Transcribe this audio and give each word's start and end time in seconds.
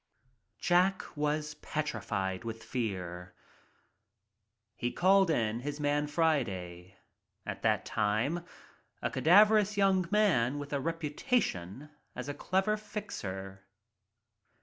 Jack 0.57 1.03
was 1.15 1.53
petrified 1.53 2.43
with 2.43 2.63
fear. 2.63 3.35
He 4.75 4.91
called 4.91 5.29
in 5.29 5.59
his 5.59 5.79
man 5.79 6.07
Friday— 6.07 6.97
at 7.45 7.61
that 7.61 7.85
time*a 7.85 9.11
cadaverous 9.11 9.77
young 9.77 10.07
man 10.09 10.57
with 10.57 10.73
a 10.73 10.79
reputation 10.79 11.91
as 12.15 12.27
a 12.27 12.33
clever 12.33 12.77
fixer. 12.77 13.67